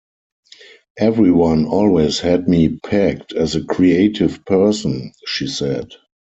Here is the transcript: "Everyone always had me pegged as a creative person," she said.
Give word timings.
"Everyone 0.97 1.67
always 1.67 2.21
had 2.21 2.49
me 2.49 2.79
pegged 2.79 3.33
as 3.33 3.55
a 3.55 3.63
creative 3.63 4.43
person," 4.45 5.11
she 5.27 5.45
said. 5.45 5.91